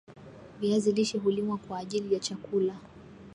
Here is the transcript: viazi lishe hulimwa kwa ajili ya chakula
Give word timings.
viazi 0.61 0.91
lishe 0.91 1.17
hulimwa 1.17 1.57
kwa 1.57 1.79
ajili 1.79 2.13
ya 2.13 2.19
chakula 2.19 2.79